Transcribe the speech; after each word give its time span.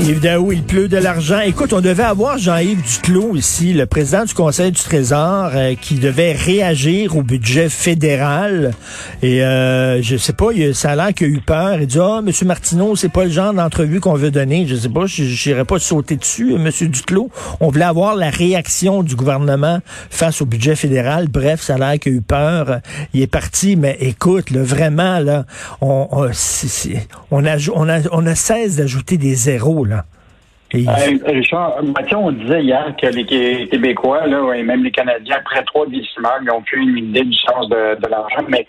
Évidemment, 0.00 0.52
il 0.52 0.62
pleut 0.62 0.86
de 0.86 0.96
l'argent. 0.96 1.40
Écoute, 1.40 1.72
on 1.72 1.80
devait 1.80 2.04
avoir 2.04 2.38
Jean-Yves 2.38 2.82
Duclos 2.82 3.34
ici, 3.34 3.72
le 3.72 3.84
président 3.84 4.24
du 4.24 4.32
Conseil 4.32 4.70
du 4.70 4.80
Trésor, 4.80 5.50
euh, 5.54 5.74
qui 5.74 5.96
devait 5.96 6.32
réagir 6.32 7.16
au 7.16 7.22
budget 7.22 7.68
fédéral. 7.68 8.74
Et 9.22 9.42
euh, 9.42 10.00
je 10.00 10.16
sais 10.16 10.32
pas, 10.32 10.50
il, 10.54 10.72
ça 10.72 10.92
a 10.92 10.96
l'air 10.96 11.12
qu'il 11.12 11.26
a 11.26 11.30
eu 11.30 11.40
peur. 11.40 11.80
Il 11.80 11.88
dit, 11.88 11.98
ah, 12.00 12.20
Monsieur 12.22 12.46
Martineau, 12.46 12.94
c'est 12.94 13.08
pas 13.08 13.24
le 13.24 13.30
genre 13.30 13.52
d'entrevue 13.52 13.98
qu'on 13.98 14.14
veut 14.14 14.30
donner. 14.30 14.66
Je 14.68 14.76
sais 14.76 14.88
pas, 14.88 15.06
j'irai 15.06 15.64
pas 15.64 15.80
sauter 15.80 16.16
dessus, 16.16 16.52
euh, 16.54 16.58
Monsieur 16.58 16.86
Duclos. 16.86 17.30
On 17.58 17.68
voulait 17.70 17.84
avoir 17.84 18.14
la 18.14 18.30
réaction 18.30 19.02
du 19.02 19.16
gouvernement 19.16 19.80
face 20.10 20.40
au 20.40 20.46
budget 20.46 20.76
fédéral. 20.76 21.26
Bref, 21.28 21.60
ça 21.60 21.74
a 21.74 21.78
l'air 21.78 21.98
qu'il 21.98 22.12
a 22.12 22.16
eu 22.16 22.20
peur. 22.20 22.78
Il 23.14 23.20
est 23.22 23.26
parti, 23.26 23.74
mais 23.74 23.96
écoute, 24.00 24.52
là, 24.52 24.62
vraiment, 24.62 25.18
là, 25.18 25.44
on, 25.80 26.06
on, 26.12 26.30
on, 27.32 27.44
a, 27.44 27.56
on, 27.74 27.88
a, 27.88 27.98
on 28.12 28.26
a 28.26 28.34
cesse 28.36 28.76
d'ajouter 28.76 29.16
des 29.16 29.34
zéros, 29.34 29.84
Euh, 30.74 31.18
Richard, 31.24 31.82
Mathieu, 31.82 32.18
on 32.18 32.30
disait 32.30 32.62
hier 32.62 32.94
que 33.00 33.06
les 33.06 33.24
Québécois, 33.68 34.26
là, 34.26 34.52
et 34.54 34.62
même 34.62 34.84
les 34.84 34.90
Canadiens, 34.90 35.36
après 35.36 35.62
trois 35.62 35.86
décimales, 35.86 36.42
ils 36.42 36.50
ont 36.50 36.60
plus 36.60 36.82
une 36.82 36.98
idée 36.98 37.24
du 37.24 37.36
sens 37.38 37.68
de, 37.70 37.96
l'argent. 38.08 38.44
Mais 38.48 38.66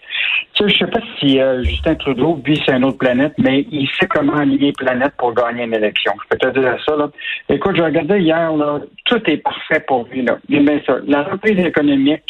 je 0.58 0.78
sais 0.78 0.88
pas 0.88 1.02
si 1.20 1.40
euh, 1.40 1.62
Justin 1.64 1.96
Trudeau 1.96 2.40
vit 2.46 2.56
sur 2.58 2.74
une 2.74 2.86
autre 2.86 2.98
planète, 2.98 3.34
mais 3.38 3.66
il 3.72 3.90
sait 4.00 4.08
comment 4.08 4.38
aligner 4.38 4.72
planète 4.72 5.14
pour 5.18 5.34
gagner 5.34 5.64
une 5.64 5.74
élection. 5.74 6.14
Je 6.24 6.38
peux 6.38 6.38
te 6.38 6.58
dire 6.58 6.78
ça. 6.88 6.96
Là. 6.96 7.10
Écoute, 7.50 7.76
je 7.76 7.84
regardais 7.84 8.22
hier, 8.22 8.54
là, 8.54 8.80
tout 9.04 9.22
est 9.30 9.38
parfait 9.38 9.84
pour 9.86 10.08
lui. 10.10 10.22
Là. 10.22 10.38
Mais 10.48 10.82
ça, 10.86 10.98
la 11.06 11.24
reprise 11.24 11.60
économique 11.60 12.24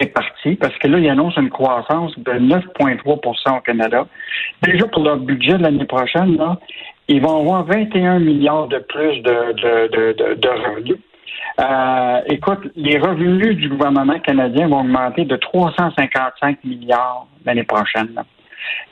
est 0.00 0.06
partie 0.06 0.56
parce 0.56 0.76
que 0.78 0.88
là, 0.88 0.98
il 0.98 1.08
annonce 1.08 1.36
une 1.36 1.50
croissance 1.50 2.18
de 2.18 2.32
9,3% 2.32 3.58
au 3.58 3.60
Canada. 3.60 4.06
Déjà 4.62 4.86
pour 4.86 5.04
leur 5.04 5.18
budget 5.18 5.54
de 5.58 5.62
l'année 5.62 5.84
prochaine, 5.84 6.36
là, 6.36 6.58
ils 7.08 7.20
vont 7.20 7.40
avoir 7.40 7.64
21 7.64 8.20
milliards 8.20 8.68
de 8.68 8.78
plus 8.78 9.20
de, 9.22 9.52
de, 9.52 9.88
de, 9.88 10.34
de, 10.34 10.48
revenus. 10.48 10.98
Euh, 11.60 12.20
écoute, 12.26 12.70
les 12.76 12.98
revenus 12.98 13.56
du 13.56 13.68
gouvernement 13.68 14.18
canadien 14.20 14.68
vont 14.68 14.80
augmenter 14.80 15.24
de 15.24 15.36
355 15.36 16.64
milliards 16.64 17.26
l'année 17.44 17.64
prochaine. 17.64 18.14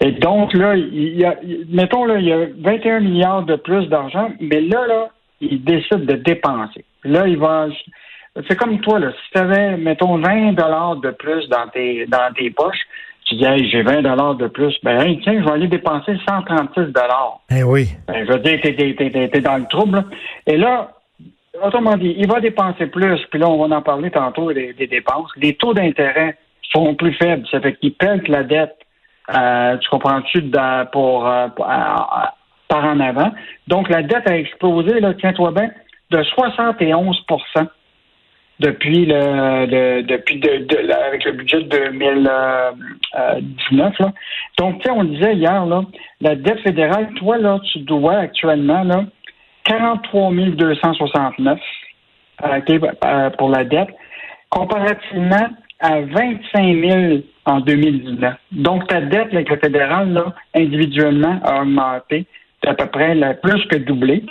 Et 0.01 0.13
donc, 0.13 0.53
là, 0.55 0.75
il 0.77 1.19
y 1.19 1.25
a, 1.25 1.37
mettons, 1.69 2.05
là, 2.05 2.19
il 2.19 2.27
y 2.27 2.33
a 2.33 2.47
21 2.59 3.01
milliards 3.01 3.43
de 3.45 3.57
plus 3.57 3.87
d'argent, 3.87 4.31
mais 4.41 4.61
là, 4.61 4.87
là, 4.87 5.09
ils 5.41 5.63
décident 5.63 6.05
de 6.05 6.15
dépenser. 6.15 6.85
Là, 7.05 7.27
il 7.27 7.39
va. 7.39 7.69
C'est 8.49 8.57
comme 8.57 8.81
toi, 8.81 8.99
là. 8.99 9.13
Si 9.13 9.31
tu 9.33 9.39
avais, 9.39 9.77
mettons, 9.77 10.19
20 10.19 10.53
dollars 10.53 10.97
de 10.97 11.11
plus 11.11 11.49
dans 11.49 11.69
tes, 11.69 12.07
dans 12.07 12.33
tes 12.35 12.51
poches, 12.51 12.87
tu 13.31 13.37
dis, 13.37 13.45
hey, 13.45 13.69
j'ai 13.71 13.83
20 13.83 14.03
dollars 14.03 14.35
de 14.35 14.49
plus, 14.49 14.75
ben, 14.83 15.17
tiens, 15.23 15.41
je 15.41 15.45
vais 15.45 15.53
aller 15.53 15.69
dépenser 15.69 16.17
136 16.29 16.93
dollars. 16.93 17.41
Eh 17.51 17.63
oui. 17.63 17.89
Ben, 18.09 18.27
je 18.27 18.33
veux 18.33 18.41
dire, 18.41 18.59
t'es, 18.61 18.75
t'es, 18.75 19.41
dans 19.41 19.57
le 19.57 19.67
trouble. 19.67 20.05
Et 20.49 20.57
là, 20.57 20.91
autrement 21.63 21.97
dit, 21.97 22.13
il 22.19 22.27
va 22.27 22.41
dépenser 22.41 22.87
plus, 22.87 23.21
puis 23.31 23.39
là, 23.39 23.49
on 23.49 23.69
va 23.69 23.77
en 23.77 23.83
parler 23.83 24.11
tantôt 24.11 24.53
des, 24.53 24.73
dépenses. 24.75 25.31
Les 25.37 25.55
taux 25.55 25.73
d'intérêt 25.75 26.37
sont 26.73 26.95
plus 26.97 27.15
faibles. 27.15 27.47
Ça 27.53 27.61
fait 27.61 27.75
qu'il 27.75 27.95
pète 27.95 28.27
la 28.27 28.43
dette, 28.43 28.77
euh, 29.33 29.77
tu 29.79 29.89
comprends-tu, 29.91 30.51
pour, 30.91 31.29
euh, 31.29 31.47
par 31.57 32.85
en 32.85 32.99
avant. 32.99 33.31
Donc, 33.69 33.89
la 33.91 34.03
dette 34.03 34.29
a 34.29 34.37
explosé, 34.37 34.99
là, 34.99 35.15
tiens-toi 35.15 35.53
bien, 35.53 35.71
de 36.11 36.23
71 36.25 37.25
depuis 38.61 39.07
le, 39.07 40.03
depuis 40.03 40.39
de, 40.39 40.93
avec 41.07 41.25
le 41.25 41.33
budget 41.33 41.63
de 41.63 41.69
2019. 41.69 43.99
Là. 43.99 44.13
Donc, 44.59 44.81
tu 44.81 44.85
sais, 44.85 44.91
on 44.91 45.05
disait 45.05 45.35
hier, 45.35 45.65
là, 45.67 45.83
la 46.21 46.37
dette 46.37 46.61
fédérale, 46.61 47.09
toi, 47.15 47.39
là, 47.39 47.59
tu 47.73 47.79
dois 47.81 48.17
actuellement 48.17 48.85
là, 48.85 49.07
43 49.65 50.33
269 50.33 51.59
euh, 52.43 52.61
euh, 53.05 53.31
pour 53.31 53.51
la 53.51 53.65
dette, 53.65 53.89
comparativement 54.51 55.49
à 55.81 56.01
25 56.01 56.43
000 56.53 57.23
en 57.47 57.61
2019. 57.61 58.35
Donc, 58.53 58.87
ta 58.89 59.01
dette 59.01 59.33
avec 59.33 59.49
le 59.49 59.57
fédéral, 59.57 60.13
là, 60.13 60.35
individuellement, 60.55 61.41
a 61.45 61.63
augmenté 61.63 62.27
d'à 62.63 62.75
peu 62.75 62.87
près 62.87 63.15
la, 63.15 63.33
plus 63.35 63.65
que 63.67 63.77
doublé. 63.77 64.25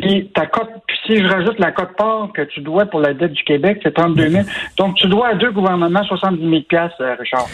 Puis 0.00 0.30
ta 0.34 0.46
cote, 0.46 0.70
si 1.06 1.16
je 1.16 1.26
rajoute 1.26 1.58
la 1.58 1.72
cote 1.72 1.96
part 1.96 2.30
que 2.34 2.42
tu 2.42 2.60
dois 2.60 2.86
pour 2.86 3.00
la 3.00 3.14
dette 3.14 3.32
du 3.32 3.42
Québec, 3.44 3.80
c'est 3.82 3.94
32 3.94 4.28
000. 4.28 4.44
Donc 4.76 4.96
tu 4.96 5.08
dois 5.08 5.28
à 5.28 5.34
deux 5.34 5.50
gouvernements 5.50 6.04
70 6.04 6.40
000 6.40 6.62
euh, 7.00 7.14
Richard. 7.18 7.46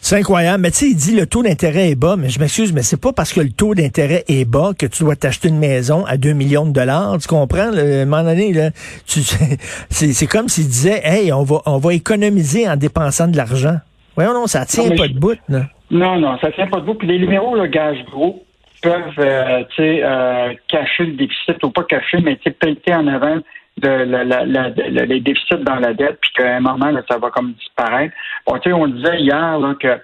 C'est 0.00 0.18
incroyable. 0.18 0.62
Mais 0.62 0.70
tu 0.70 0.76
sais, 0.76 0.86
il 0.90 0.96
dit 0.96 1.16
le 1.16 1.26
taux 1.26 1.42
d'intérêt 1.42 1.88
est 1.88 1.94
bas, 1.94 2.16
mais 2.18 2.28
je 2.28 2.38
m'excuse, 2.38 2.74
mais 2.74 2.82
c'est 2.82 3.00
pas 3.00 3.14
parce 3.14 3.32
que 3.32 3.40
le 3.40 3.48
taux 3.48 3.74
d'intérêt 3.74 4.22
est 4.28 4.44
bas 4.44 4.72
que 4.78 4.84
tu 4.84 5.02
dois 5.02 5.16
t'acheter 5.16 5.48
une 5.48 5.58
maison 5.58 6.04
à 6.04 6.18
2 6.18 6.34
millions 6.34 6.66
de 6.66 6.72
dollars. 6.72 7.16
Tu 7.18 7.26
comprends? 7.26 7.72
à 7.72 7.80
un 7.80 8.04
moment 8.04 8.22
donné, 8.22 8.52
là, 8.52 8.68
c'est, 9.06 10.26
comme 10.26 10.48
s'il 10.50 10.66
disait, 10.66 11.00
hey, 11.04 11.32
on 11.32 11.42
va, 11.42 11.62
on 11.64 11.78
va 11.78 11.94
économiser 11.94 12.68
en 12.68 12.76
dépensant 12.76 13.28
de 13.28 13.36
l'argent. 13.38 13.78
Voyons, 14.14 14.34
non, 14.34 14.46
ça 14.46 14.66
tient 14.66 14.94
pas 14.94 15.08
de 15.08 15.18
bout, 15.18 15.38
là. 15.48 15.62
Non, 15.90 16.18
non, 16.18 16.36
ça 16.38 16.52
tient 16.52 16.66
pas 16.66 16.80
de 16.80 16.84
bout. 16.84 16.94
Puis 16.94 17.08
les 17.08 17.18
numéros, 17.18 17.56
le 17.56 17.66
gage 17.66 18.04
gros 18.10 18.43
peuvent 18.84 19.18
euh, 19.18 19.64
euh, 19.80 20.54
cacher 20.68 21.06
le 21.06 21.12
déficit 21.12 21.64
ou 21.64 21.70
pas 21.70 21.84
cacher, 21.84 22.18
mais 22.22 22.36
pelleter 22.36 22.94
en 22.94 23.06
avant 23.06 23.38
les 23.82 25.20
déficits 25.20 25.64
dans 25.64 25.76
la 25.76 25.94
dette, 25.94 26.18
puis 26.20 26.30
qu'à 26.36 26.56
un 26.56 26.60
moment, 26.60 26.92
ça 27.08 27.18
va 27.18 27.30
comme 27.30 27.54
disparaître. 27.54 28.14
Bon, 28.46 28.60
on 28.66 28.86
disait 28.88 29.20
hier 29.20 29.58
là, 29.58 29.74
que 29.80 29.98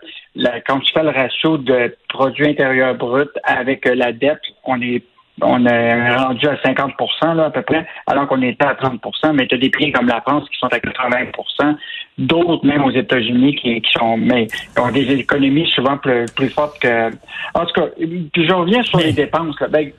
quand 0.67 0.81
tu 0.81 0.93
fais 0.93 1.03
le 1.03 1.11
ratio 1.11 1.59
de 1.59 1.95
produit 2.09 2.49
intérieur 2.49 2.95
brut 2.95 3.31
avec 3.45 3.87
euh, 3.87 3.95
la 3.95 4.13
dette, 4.13 4.41
on 4.65 4.81
est 4.81 5.05
on 5.43 5.67
est 5.67 6.17
rendu 6.17 6.47
à 6.47 6.57
50 6.63 6.93
là, 7.35 7.47
à 7.47 7.51
peu 7.51 7.63
près, 7.63 7.87
alors 8.07 8.27
qu'on 8.27 8.43
était 8.43 8.65
à 8.65 8.75
30% 8.75 9.33
mais 9.35 9.47
tu 9.47 9.55
as 9.55 9.59
des 9.59 9.71
pays 9.71 9.93
comme 9.93 10.07
la 10.07 10.21
France 10.21 10.49
qui 10.51 10.59
sont 10.59 10.67
à 10.67 10.79
80% 10.79 11.77
d'autres 12.21 12.67
même 12.67 12.85
aux 12.85 12.91
États-Unis 12.91 13.55
qui, 13.57 13.83
sont 13.93 14.17
mais 14.17 14.47
ont 14.79 14.91
des 14.91 15.11
économies 15.13 15.69
souvent 15.75 15.97
plus, 15.97 16.27
plus 16.37 16.51
fortes 16.51 16.79
que. 16.81 17.09
En 17.55 17.65
tout 17.65 17.73
cas, 17.75 17.87
je 17.99 18.53
reviens 18.53 18.83
sur 18.83 18.99
les 18.99 19.13
dépenses. 19.13 19.59
Là. 19.61 19.69
Ben, 19.69 19.91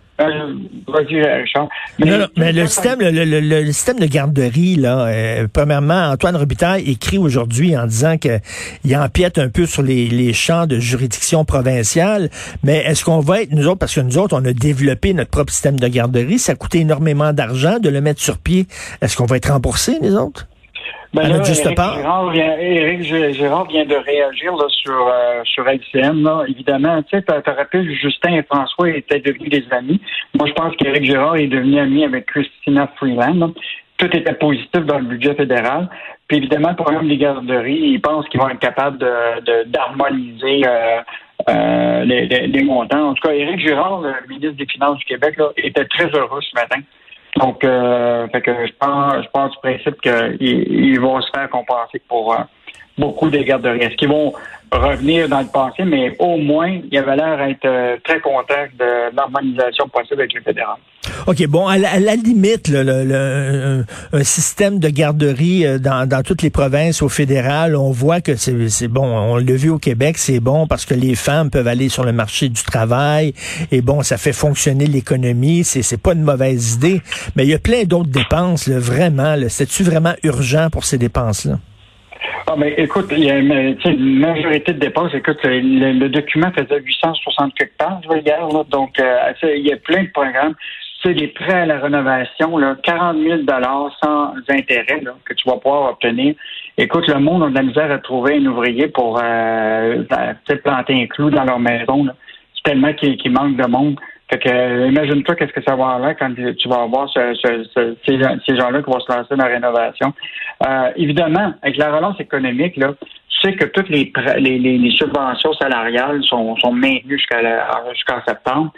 euh, 2.01 2.27
mais, 2.37 2.51
le 2.51 2.67
système, 2.67 2.99
le, 3.01 3.65
système 3.67 3.99
de 3.99 4.05
garderie, 4.05 4.75
là, 4.75 5.05
euh, 5.05 5.47
premièrement, 5.51 6.11
Antoine 6.11 6.35
Robitaille 6.35 6.89
écrit 6.89 7.17
aujourd'hui 7.17 7.77
en 7.77 7.85
disant 7.85 8.17
qu'il 8.17 8.97
empiète 8.97 9.37
un 9.37 9.49
peu 9.49 9.65
sur 9.65 9.81
les, 9.81 10.07
les 10.07 10.33
champs 10.33 10.67
de 10.67 10.79
juridiction 10.79 11.45
provinciale. 11.45 12.29
Mais 12.63 12.77
est-ce 12.77 13.05
qu'on 13.05 13.19
va 13.19 13.41
être, 13.43 13.51
nous 13.51 13.67
autres, 13.67 13.79
parce 13.79 13.95
que 13.95 14.01
nous 14.01 14.17
autres, 14.17 14.35
on 14.39 14.45
a 14.45 14.53
développé 14.53 15.13
notre 15.13 15.31
propre 15.31 15.51
système 15.51 15.79
de 15.79 15.87
garderie, 15.87 16.39
ça 16.39 16.53
a 16.53 16.55
coûté 16.55 16.79
énormément 16.79 17.33
d'argent 17.33 17.79
de 17.79 17.89
le 17.89 18.01
mettre 18.01 18.21
sur 18.21 18.37
pied. 18.37 18.67
Est-ce 19.01 19.15
qu'on 19.15 19.25
va 19.25 19.37
être 19.37 19.51
remboursé, 19.51 19.97
les 20.01 20.13
autres? 20.15 20.47
Ben 21.13 21.27
là, 21.27 21.37
Éric 21.37 21.95
Gérard, 21.97 22.31
vient, 22.31 22.57
Éric 22.57 23.01
vient 23.01 23.85
de 23.85 23.95
réagir 23.95 24.55
là, 24.55 24.65
sur, 24.69 25.07
euh, 25.07 25.41
sur 25.43 25.67
LCN. 25.67 26.23
Là. 26.23 26.45
Évidemment, 26.47 27.03
tu 27.03 27.17
sais, 27.17 27.21
te 27.21 27.49
rappelles, 27.49 27.91
Justin 27.93 28.35
et 28.35 28.43
François 28.43 28.89
étaient 28.89 29.19
devenus 29.19 29.49
des 29.49 29.65
amis. 29.71 29.99
Moi, 30.37 30.47
je 30.47 30.53
pense 30.53 30.73
qu'Éric 30.77 31.03
Gérard 31.03 31.35
est 31.35 31.47
devenu 31.47 31.79
ami 31.79 32.05
avec 32.05 32.27
Christina 32.27 32.89
Freeland. 32.95 33.51
Tout 33.97 34.15
était 34.15 34.33
positif 34.33 34.85
dans 34.85 34.99
le 34.99 35.05
budget 35.05 35.35
fédéral. 35.35 35.89
Puis 36.27 36.37
évidemment, 36.37 36.69
le 36.69 36.75
problème 36.75 37.09
des 37.09 37.17
garderies, 37.17 37.91
ils 37.93 38.01
pensent 38.01 38.27
qu'ils 38.29 38.39
vont 38.39 38.49
être 38.49 38.59
capables 38.59 38.97
de, 38.97 39.65
d'harmoniser 39.65 40.61
euh, 40.65 41.01
euh, 41.49 42.05
les, 42.05 42.25
les, 42.25 42.63
montants. 42.63 43.09
En 43.09 43.13
tout 43.13 43.27
cas, 43.27 43.33
Éric 43.33 43.59
Girard, 43.59 44.01
le 44.01 44.13
ministre 44.29 44.55
des 44.55 44.65
Finances 44.65 44.97
du 44.99 45.05
Québec, 45.05 45.35
là, 45.37 45.49
était 45.57 45.85
très 45.85 46.05
heureux 46.05 46.39
ce 46.41 46.55
matin. 46.55 46.79
Donc, 47.37 47.63
euh, 47.63 48.27
fait 48.27 48.41
que 48.41 48.67
je 48.67 48.73
pense, 48.79 49.23
je 49.23 49.29
pense 49.29 49.51
du 49.51 49.57
principe 49.59 50.01
qu'ils 50.01 50.99
vont 50.99 51.21
se 51.21 51.29
faire 51.31 51.49
compenser 51.49 52.01
pour 52.07 52.33
euh, 52.33 52.39
beaucoup 52.97 53.29
des 53.29 53.43
garderies. 53.45 53.95
Qu'ils 53.95 54.09
vont 54.09 54.33
revenir 54.71 55.29
dans 55.29 55.39
le 55.39 55.47
passé, 55.47 55.83
mais 55.83 56.15
au 56.19 56.37
moins, 56.37 56.79
il 56.91 56.97
avait 56.97 57.15
l'air 57.15 57.37
d'être 57.37 57.65
euh, 57.65 57.97
très 58.03 58.19
content 58.19 58.65
de 58.77 59.15
l'harmonisation 59.15 59.87
possible 59.87 60.21
avec 60.21 60.33
le 60.33 60.41
fédéral. 60.41 60.77
OK, 61.27 61.45
bon, 61.47 61.67
à 61.67 61.77
la, 61.77 62.15
limite, 62.15 62.67
le, 62.67 63.83
un, 64.13 64.23
système 64.23 64.79
de 64.79 64.89
garderie 64.89 65.65
euh, 65.65 65.77
dans, 65.77 66.07
dans 66.07 66.23
toutes 66.23 66.41
les 66.41 66.49
provinces 66.49 67.01
au 67.01 67.09
fédéral, 67.09 67.75
on 67.75 67.91
voit 67.91 68.21
que 68.21 68.35
c'est 68.35 68.87
bon, 68.87 69.05
on 69.05 69.37
l'a 69.37 69.53
vu 69.53 69.69
au 69.69 69.77
Québec, 69.77 70.17
c'est 70.17 70.39
bon 70.39 70.67
parce 70.67 70.85
que 70.85 70.93
les 70.93 71.15
femmes 71.15 71.49
peuvent 71.49 71.67
aller 71.67 71.89
sur 71.89 72.03
le 72.03 72.11
marché 72.11 72.49
du 72.49 72.63
travail 72.63 73.33
et 73.71 73.81
bon, 73.81 74.01
ça 74.01 74.17
fait 74.17 74.33
fonctionner 74.33 74.85
l'économie, 74.87 75.63
c'est 75.63 76.01
pas 76.01 76.13
une 76.13 76.23
mauvaise 76.23 76.75
idée, 76.75 77.01
mais 77.35 77.43
il 77.43 77.49
y 77.49 77.53
a 77.53 77.59
plein 77.59 77.83
d'autres 77.83 78.09
dépenses, 78.09 78.67
là, 78.67 78.79
vraiment, 78.79 79.35
c'est-tu 79.47 79.83
vraiment 79.83 80.13
urgent 80.23 80.69
pour 80.71 80.85
ces 80.85 80.97
dépenses-là? 80.97 81.59
Ah, 82.47 82.55
mais 82.57 82.73
écoute, 82.77 83.07
il 83.11 83.23
y 83.23 83.31
a 83.31 83.37
une, 83.37 83.77
une 83.85 84.19
majorité 84.19 84.73
de 84.73 84.79
dépenses. 84.79 85.13
Écoute, 85.13 85.37
le, 85.43 85.93
le 85.93 86.09
document 86.09 86.51
faisait 86.51 86.81
860 86.81 87.53
quelque 87.53 87.77
pages 87.77 88.03
hier, 88.25 88.47
là, 88.47 88.63
donc 88.69 88.99
euh, 88.99 89.31
il 89.55 89.65
y 89.65 89.71
a 89.71 89.77
plein 89.77 90.03
de 90.03 90.09
programmes. 90.09 90.55
C'est 91.03 91.13
des 91.13 91.29
prêts 91.29 91.61
à 91.61 91.65
la 91.65 91.79
rénovation, 91.79 92.57
là, 92.57 92.75
40 92.83 93.17
000 93.17 93.41
sans 94.03 94.33
intérêt 94.49 95.01
là, 95.01 95.15
que 95.25 95.33
tu 95.33 95.49
vas 95.49 95.57
pouvoir 95.57 95.91
obtenir. 95.91 96.35
Écoute, 96.77 97.07
le 97.07 97.19
monde 97.19 97.43
a 97.43 97.49
de 97.49 97.55
la 97.55 97.63
misère 97.63 97.91
à 97.91 97.97
trouver 97.97 98.37
un 98.37 98.45
ouvrier 98.45 98.87
pour 98.87 99.19
euh, 99.21 100.03
planter 100.63 101.01
un 101.01 101.07
clou 101.07 101.29
dans 101.29 101.43
leur 101.43 101.59
maison. 101.59 102.07
C'est 102.55 102.71
tellement 102.71 102.93
qu'il 102.93 103.31
manque 103.31 103.57
de 103.57 103.67
monde. 103.67 103.99
Fait 104.31 104.39
que 104.39 104.87
imagine-toi 104.87 105.35
qu'est-ce 105.35 105.51
que 105.51 105.63
ça 105.63 105.75
va 105.75 105.89
avoir 105.89 106.15
quand 106.17 106.33
tu 106.33 106.69
vas 106.69 106.83
avoir 106.83 107.09
ce, 107.09 107.33
ce, 107.33 107.95
ces, 108.05 108.55
gens-là 108.55 108.81
qui 108.81 108.89
vont 108.89 108.99
se 108.99 109.11
lancer 109.11 109.35
dans 109.35 109.43
la 109.43 109.51
rénovation. 109.51 110.13
Euh, 110.65 110.91
évidemment, 110.95 111.53
avec 111.61 111.75
la 111.77 111.93
relance 111.93 112.17
économique, 112.19 112.77
là, 112.77 112.93
sais 113.41 113.53
que 113.53 113.65
toutes 113.65 113.89
les, 113.89 114.11
les, 114.37 114.57
les, 114.59 114.91
subventions 114.91 115.53
salariales 115.53 116.23
sont, 116.23 116.55
maintenues 116.71 117.17
jusqu'à 117.17 117.39
jusqu'en 117.93 118.21
septembre. 118.25 118.71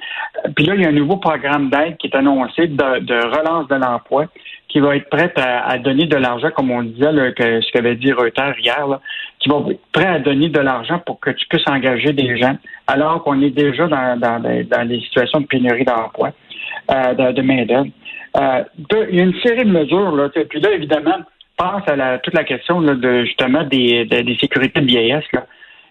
Puis 0.56 0.66
là, 0.66 0.76
il 0.76 0.82
y 0.82 0.86
a 0.86 0.90
un 0.90 0.94
nouveau 0.94 1.18
programme 1.18 1.70
d'aide 1.70 1.98
qui 1.98 2.08
est 2.08 2.16
annoncé 2.16 2.68
de, 2.68 3.38
relance 3.38 3.68
de 3.68 3.76
l'emploi 3.76 4.26
qui 4.70 4.80
va 4.80 4.96
être 4.96 5.10
prêt 5.10 5.32
à, 5.36 5.78
donner 5.78 6.08
de 6.08 6.16
l'argent, 6.16 6.50
comme 6.56 6.72
on 6.72 6.82
disait, 6.82 7.12
ce 7.12 7.72
qu'avait 7.72 7.96
dit 7.96 8.12
Reuters 8.12 8.56
hier, 8.60 9.00
qui 9.40 9.50
va 9.50 9.58
être 9.70 9.82
prêt 9.92 10.08
à 10.08 10.20
donner 10.20 10.50
de 10.50 10.60
l'argent 10.60 11.00
pour 11.06 11.20
que 11.20 11.30
tu 11.30 11.48
puisses 11.48 11.68
engager 11.68 12.12
des 12.12 12.38
gens, 12.38 12.58
alors 12.88 13.24
qu'on 13.24 13.40
est 13.42 13.52
déjà 13.52 13.88
dans, 13.88 14.20
dans, 14.20 14.40
dans, 14.42 14.88
des 14.88 15.00
situations 15.02 15.42
de 15.42 15.46
pénurie 15.46 15.86
d'emploi, 15.86 16.32
euh, 16.90 17.14
de, 17.14 17.42
main-d'œuvre. 17.44 17.90
Euh, 18.36 18.64
il 19.12 19.16
y 19.16 19.20
a 19.20 19.24
une 19.24 19.40
série 19.42 19.64
de 19.64 19.72
mesures, 19.72 20.32
puis 20.50 20.60
là, 20.60 20.72
évidemment, 20.72 21.20
pense 21.64 21.88
à 21.88 21.96
la, 21.96 22.20
toute 22.20 22.34
la 22.34 22.44
question 22.44 22.80
là, 22.82 22.96
de 22.96 23.26
justement 23.26 23.64
des, 23.64 24.06
des 24.06 24.38
sécurités 24.40 24.82
de 24.82 24.86
vieillesse, 24.86 25.26
là, 25.34 25.46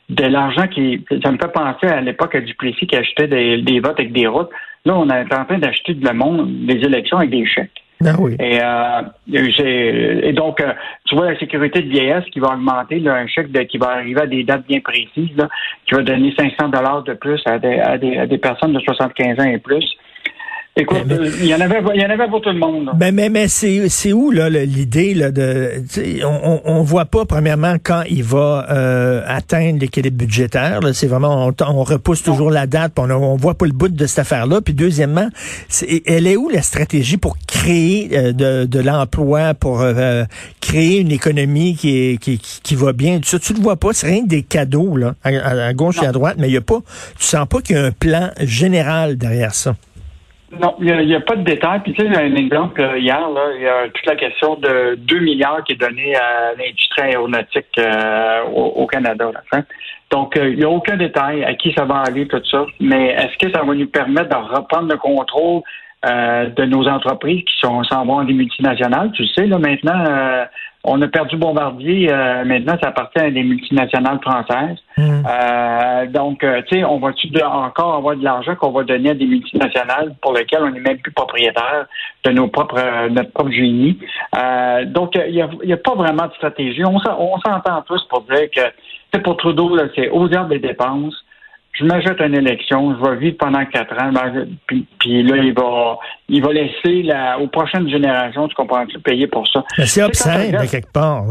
de 0.08 0.24
l'argent 0.24 0.66
qui. 0.66 1.04
Ça 1.22 1.32
me 1.32 1.38
fait 1.38 1.52
penser 1.52 1.86
à 1.86 2.00
l'époque 2.00 2.34
à 2.34 2.40
Duplessis 2.40 2.86
qui 2.86 2.96
achetait 2.96 3.28
des, 3.28 3.62
des 3.62 3.80
votes 3.80 3.98
avec 3.98 4.12
des 4.12 4.26
routes. 4.26 4.50
Là, 4.84 4.96
on 4.96 5.08
est 5.08 5.34
en 5.34 5.44
train 5.44 5.58
d'acheter 5.58 5.94
de 5.94 6.06
le 6.06 6.12
monde, 6.12 6.66
des 6.66 6.84
élections 6.84 7.19
avec 7.19 7.30
des 7.30 7.46
chèques. 7.46 7.82
Oui. 8.19 8.36
Et, 8.40 8.58
euh, 8.60 9.02
et 9.32 10.32
donc, 10.32 10.60
euh, 10.60 10.72
tu 11.04 11.14
vois 11.14 11.30
la 11.30 11.38
sécurité 11.38 11.82
de 11.82 11.88
vieillesse 11.88 12.24
qui 12.32 12.40
va 12.40 12.54
augmenter, 12.54 12.98
là, 12.98 13.14
un 13.14 13.28
chèque 13.28 13.52
de, 13.52 13.60
qui 13.60 13.78
va 13.78 13.90
arriver 13.90 14.22
à 14.22 14.26
des 14.26 14.42
dates 14.42 14.66
bien 14.66 14.80
précises, 14.80 15.36
là, 15.36 15.48
qui 15.86 15.94
va 15.94 16.02
donner 16.02 16.34
500 16.36 16.69
dollars 16.70 17.04
de 17.04 17.14
plus 17.14 17.40
à 17.46 17.60
des, 17.60 17.78
à, 17.78 17.98
des, 17.98 18.16
à 18.19 18.26
des 18.26 18.38
personnes 18.38 18.72
de 18.72 18.80
75 18.80 19.38
ans 19.38 19.48
et 19.48 19.58
plus. 19.58 19.86
Écoute, 20.74 21.02
il 21.06 21.44
y 21.44 21.54
en 21.54 21.60
avait, 21.60 21.82
il 21.94 22.00
y 22.00 22.06
en 22.06 22.08
avait 22.08 22.28
pour 22.28 22.40
tout 22.40 22.48
le 22.48 22.58
monde. 22.58 22.92
Ben, 22.96 23.14
mais 23.14 23.28
mais 23.28 23.46
c'est 23.46 23.90
c'est 23.90 24.14
où 24.14 24.30
là 24.30 24.48
l'idée 24.48 25.12
là 25.12 25.30
de, 25.30 25.70
on, 26.24 26.62
on 26.64 26.82
voit 26.82 27.04
pas 27.04 27.26
premièrement 27.26 27.76
quand 27.82 28.04
il 28.08 28.24
va 28.24 28.66
euh, 28.70 29.22
atteindre 29.26 29.80
l'équilibre 29.80 30.16
budgétaire. 30.16 30.80
C'est 30.94 31.08
vraiment 31.08 31.46
on, 31.46 31.54
on, 31.69 31.82
repousse 31.82 32.22
toujours 32.22 32.50
la 32.50 32.66
date, 32.66 32.98
on, 32.98 33.10
on 33.10 33.36
voit 33.36 33.52
pas 33.52 33.66
le 33.66 33.72
bout 33.72 33.88
de 33.88 34.06
cette 34.06 34.20
affaire-là. 34.20 34.62
Puis 34.62 34.72
deuxièmement, 34.72 35.28
elle 36.06 36.26
est 36.26 36.36
où 36.36 36.48
la 36.48 36.62
stratégie 36.62 37.19
pour 37.19 37.36
créer 37.46 38.08
euh, 38.14 38.32
de, 38.32 38.64
de 38.64 38.80
l'emploi, 38.80 39.52
pour 39.52 39.82
euh, 39.82 40.24
créer 40.62 41.00
une 41.00 41.12
économie 41.12 41.76
qui 41.76 41.98
est 41.98 42.16
qui, 42.16 42.38
qui 42.38 42.74
va 42.76 42.94
bien? 42.94 43.20
Tu, 43.20 43.38
tu 43.38 43.52
le 43.52 43.60
vois 43.60 43.76
pas, 43.76 43.92
c'est 43.92 44.06
rien 44.06 44.22
que 44.22 44.28
des 44.28 44.42
cadeaux 44.42 44.96
là 44.96 45.16
à, 45.22 45.74
gauche 45.74 46.02
et 46.02 46.06
à 46.06 46.12
droite, 46.12 46.36
mais 46.38 46.48
il 46.48 46.54
y 46.54 46.56
a 46.56 46.62
pas, 46.62 46.80
tu 47.19 47.26
sens 47.26 47.46
pas 47.46 47.60
qu'il 47.60 47.76
y 47.76 47.78
a 47.78 47.84
un 47.84 47.90
plan 47.90 48.30
général 48.40 49.19
derrière 49.19 49.54
ça? 49.54 49.76
Non, 50.60 50.75
il 50.81 51.06
n'y 51.06 51.14
a, 51.14 51.20
pas 51.20 51.37
de 51.37 51.44
détails. 51.44 51.81
Puis 51.81 51.94
tu 51.94 52.02
sais, 52.02 52.16
un 52.16 52.34
exemple, 52.34 52.81
euh, 52.81 52.99
hier, 52.99 53.19
là, 53.31 53.40
il 53.54 53.62
y 53.62 53.69
a 53.69 53.88
toute 53.88 54.06
la 54.06 54.16
question 54.16 54.56
de 54.56 54.96
2 54.96 55.19
milliards 55.20 55.64
qui 55.64 55.72
est 55.72 55.76
donné 55.76 56.14
à 56.14 56.52
l'industrie 56.58 57.02
aéronautique 57.02 57.66
euh, 57.78 58.43
au, 58.52 58.87
Canada. 58.87 59.31
Là, 59.32 59.62
Donc, 60.10 60.37
euh, 60.37 60.50
il 60.50 60.58
n'y 60.58 60.64
a 60.64 60.69
aucun 60.69 60.96
détail 60.96 61.43
à 61.44 61.54
qui 61.54 61.72
ça 61.72 61.87
va 61.87 62.00
aller, 62.00 62.28
tout 62.28 62.43
ça. 62.50 62.66
Mais 62.81 63.08
est-ce 63.08 63.38
que 63.38 63.50
ça 63.50 63.64
va 63.64 63.75
nous 63.75 63.87
permettre 63.87 64.28
de 64.28 64.54
reprendre 64.56 64.90
le 64.90 64.99
contrôle 64.99 65.62
de 66.04 66.64
nos 66.64 66.88
entreprises 66.88 67.44
qui 67.44 67.55
sont 67.60 67.84
s'en 67.84 68.05
vont 68.05 68.25
des 68.25 68.32
multinationales? 68.32 69.12
Tu 69.12 69.25
sais, 69.28 69.46
là, 69.46 69.58
maintenant, 69.58 70.05
on 70.84 71.00
a 71.00 71.08
perdu 71.08 71.37
Bombardier. 71.37 72.12
Euh, 72.12 72.44
maintenant, 72.44 72.76
ça 72.82 72.88
appartient 72.88 73.20
à 73.20 73.31
des 73.31 73.43
multinationales 73.43 74.20
françaises. 74.20 74.79
Hmm. 74.96 75.23
Euh, 75.29 76.06
donc, 76.06 76.43
euh, 76.43 76.61
tu 76.69 76.79
sais, 76.79 76.84
on 76.84 76.99
va-tu 76.99 77.29
encore 77.43 77.94
avoir 77.94 78.17
de 78.17 78.25
l'argent 78.25 78.56
qu'on 78.56 78.73
va 78.73 78.82
donner 78.82 79.11
à 79.11 79.14
des 79.14 79.26
multinationales 79.26 80.14
pour 80.20 80.32
lesquelles 80.32 80.62
on 80.62 80.70
n'est 80.70 80.81
même 80.81 80.99
plus 80.99 81.12
propriétaire 81.12 81.87
de 82.25 82.31
nos 82.31 82.49
propres, 82.49 83.08
notre 83.08 83.31
propre 83.32 83.50
génie? 83.50 83.99
donc, 84.87 85.14
il 85.14 85.34
n'y 85.64 85.73
a, 85.73 85.76
pas 85.76 85.94
vraiment 85.94 86.26
de 86.26 86.32
stratégie. 86.34 86.84
On, 86.84 86.99
s'entend 86.99 87.82
tous 87.87 88.02
pour 88.08 88.23
dire 88.23 88.49
que, 88.50 89.19
pour 89.19 89.37
Trudeau, 89.37 89.76
c'est 89.94 90.08
aux 90.11 90.32
heures 90.34 90.46
des 90.46 90.58
dépenses 90.58 91.14
je 91.74 91.84
m'ajoute 91.84 92.20
une 92.20 92.34
élection, 92.34 92.94
je 92.96 93.08
vais 93.10 93.16
vivre 93.16 93.36
pendant 93.38 93.64
quatre 93.64 93.94
ans, 93.94 94.12
ben, 94.12 94.46
puis, 94.66 94.86
puis, 94.98 95.22
là, 95.22 95.36
il 95.38 95.54
va, 95.54 95.98
il 96.28 96.42
va 96.44 96.52
laisser 96.52 97.02
la, 97.02 97.38
aux 97.38 97.46
prochaines 97.46 97.88
générations, 97.88 98.46
tu 98.46 98.54
comprends, 98.54 98.84
payer 99.02 99.26
pour 99.26 99.48
ça. 99.48 99.64
C'est 99.78 100.02
obscène, 100.02 100.52
de 100.52 100.70
quelque 100.70 100.92
part. 100.92 101.24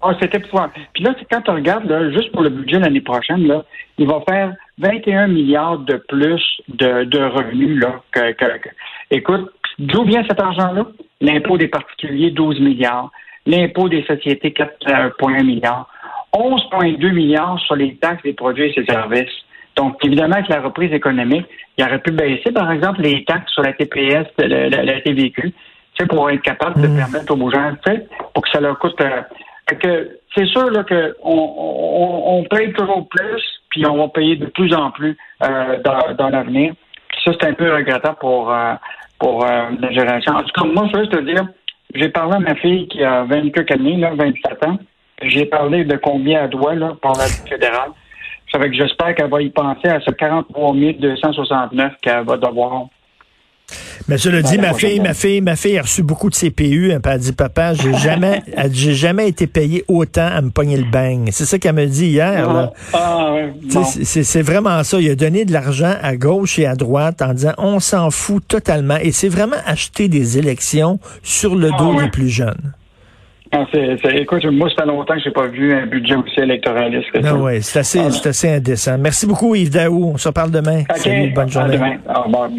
Ah, 0.00 0.12
c'était 0.20 0.38
Puis 0.38 1.02
là, 1.02 1.14
quand 1.30 1.40
tu 1.40 1.50
regardes, 1.50 1.90
là, 1.90 2.10
juste 2.12 2.30
pour 2.30 2.42
le 2.42 2.50
budget 2.50 2.78
l'année 2.78 3.00
prochaine, 3.00 3.46
là, 3.46 3.64
il 3.98 4.06
va 4.06 4.20
faire 4.28 4.54
21 4.78 5.26
milliards 5.28 5.78
de 5.78 5.96
plus 6.08 6.42
de, 6.68 7.04
de 7.04 7.18
revenus, 7.18 7.80
là. 7.80 8.00
Que, 8.12 8.32
que, 8.32 8.68
écoute, 9.10 9.50
d'où 9.78 10.04
vient 10.04 10.22
cet 10.28 10.40
argent-là? 10.40 10.86
L'impôt 11.20 11.58
des 11.58 11.68
particuliers, 11.68 12.30
12 12.30 12.60
milliards. 12.60 13.10
L'impôt 13.46 13.88
des 13.88 14.04
sociétés, 14.04 14.50
4,1 14.50 15.44
milliards. 15.44 15.88
11,2 16.34 17.12
milliards 17.12 17.58
sur 17.60 17.74
les 17.74 17.96
taxes 17.96 18.22
des 18.22 18.32
produits 18.32 18.70
et 18.70 18.72
ses 18.72 18.84
services. 18.84 19.28
Donc, 19.76 19.96
évidemment, 20.04 20.34
avec 20.34 20.48
la 20.48 20.60
reprise 20.60 20.92
économique, 20.92 21.46
il 21.78 21.84
aurait 21.84 21.98
pu 22.00 22.12
baisser, 22.12 22.52
par 22.52 22.70
exemple, 22.70 23.00
les 23.00 23.24
taxes 23.24 23.52
sur 23.52 23.62
la 23.62 23.72
TPS, 23.72 24.26
la, 24.38 24.68
la, 24.68 24.82
la 24.82 25.00
TVQ, 25.00 25.52
pour 26.08 26.30
être 26.30 26.42
capable 26.42 26.80
de 26.80 26.88
mm. 26.88 26.96
permettre 26.96 27.34
aux 27.34 27.50
gens, 27.50 27.72
pour 28.34 28.42
que 28.42 28.50
ça 28.50 28.60
leur 28.60 28.78
coûte. 28.78 29.00
Euh, 29.00 29.22
que 29.80 30.18
c'est 30.36 30.46
sûr 30.46 30.70
là, 30.70 30.84
que 30.84 31.16
on, 31.22 32.22
on, 32.26 32.44
paye 32.44 32.72
toujours 32.72 33.08
plus, 33.08 33.42
puis 33.70 33.86
on 33.86 33.96
va 33.96 34.08
payer 34.08 34.36
de 34.36 34.46
plus 34.46 34.74
en 34.74 34.90
plus 34.90 35.16
euh, 35.42 35.78
dans, 35.82 36.14
dans 36.14 36.28
l'avenir. 36.28 36.74
Ça, 37.24 37.32
c'est 37.40 37.48
un 37.48 37.54
peu 37.54 37.72
regrettable 37.72 38.16
pour, 38.20 38.52
euh, 38.52 38.74
pour 39.18 39.46
la 39.46 39.90
génération. 39.92 40.34
En 40.34 40.42
tout 40.42 40.52
cas, 40.52 40.66
moi, 40.66 40.88
je 40.92 40.98
veux 40.98 41.06
te 41.06 41.20
dire, 41.20 41.46
j'ai 41.94 42.08
parlé 42.08 42.36
à 42.36 42.40
ma 42.40 42.54
fille 42.56 42.86
qui 42.88 43.02
a 43.02 43.24
24 43.24 43.72
années, 43.72 43.96
là, 43.96 44.12
27 44.14 44.66
ans. 44.66 44.78
J'ai 45.22 45.46
parlé 45.46 45.84
de 45.84 45.96
combien 45.96 46.44
elle 46.44 46.50
doit 46.50 46.74
là, 46.74 46.94
pour 47.00 47.12
la 47.16 47.24
fédérale. 47.24 47.92
Ça 48.50 48.58
fait 48.58 48.70
que 48.70 48.76
j'espère 48.76 49.14
qu'elle 49.14 49.30
va 49.30 49.40
y 49.40 49.50
penser 49.50 49.88
à 49.88 50.00
ce 50.00 50.10
43 50.10 50.74
269 50.98 51.92
qu'elle 52.02 52.24
va 52.24 52.36
devoir. 52.36 52.86
Mais 54.08 54.18
je 54.18 54.30
le 54.30 54.42
dis, 54.42 54.58
ma 54.58 54.74
fille, 54.74 55.00
ma 55.00 55.14
fille, 55.14 55.40
ma 55.40 55.56
fille 55.56 55.78
a 55.78 55.82
reçu 55.82 56.02
beaucoup 56.02 56.28
de 56.28 56.34
CPU. 56.34 56.90
Elle 56.90 57.00
a 57.04 57.18
dit, 57.18 57.32
papa, 57.32 57.74
j'ai 57.74 57.94
jamais, 57.98 58.42
j'ai 58.72 58.94
jamais 58.94 59.28
été 59.28 59.46
payé 59.46 59.84
autant 59.88 60.26
à 60.26 60.40
me 60.40 60.50
pogner 60.50 60.76
le 60.76 60.84
bang. 60.84 61.28
C'est 61.30 61.44
ça 61.44 61.58
qu'elle 61.58 61.74
me 61.74 61.86
dit 61.86 62.06
hier. 62.06 62.70
Ah, 62.92 63.36
c'est 63.72 64.42
vraiment 64.42 64.82
ça. 64.82 65.00
Il 65.00 65.10
a 65.10 65.14
donné 65.14 65.44
de 65.44 65.52
l'argent 65.52 65.94
à 66.02 66.16
gauche 66.16 66.58
et 66.58 66.66
à 66.66 66.74
droite 66.74 67.22
en 67.22 67.32
disant, 67.32 67.52
on 67.58 67.80
s'en 67.80 68.10
fout 68.10 68.46
totalement. 68.46 68.96
Et 69.00 69.12
c'est 69.12 69.28
vraiment 69.28 69.56
acheter 69.66 70.08
des 70.08 70.38
élections 70.38 70.98
sur 71.22 71.54
le 71.54 71.70
dos 71.70 71.94
ah, 71.98 72.02
des 72.02 72.10
plus 72.10 72.28
jeunes. 72.28 72.72
Ah, 73.54 73.66
écoute, 74.14 74.44
moi, 74.46 74.68
ça 74.70 74.82
fait 74.82 74.88
longtemps 74.88 75.14
que 75.14 75.20
j'ai 75.20 75.30
pas 75.30 75.46
vu 75.46 75.74
un 75.74 75.84
budget 75.84 76.14
aussi 76.14 76.40
électoraliste. 76.40 77.14
Non, 77.22 77.42
ouais, 77.42 77.60
c'est 77.60 77.80
assez, 77.80 78.00
ah. 78.00 78.28
assez 78.28 78.48
indécent. 78.48 78.96
Merci 78.98 79.26
beaucoup, 79.26 79.54
Yves 79.54 79.70
Daou. 79.70 80.12
On 80.14 80.16
se 80.16 80.28
reparle 80.28 80.50
demain. 80.50 80.84
Salut, 80.94 81.30
bonne 81.34 81.50
journée. 81.50 81.74
À 81.74 81.78
demain. 81.78 81.96
Au 82.08 82.22
revoir. 82.22 82.50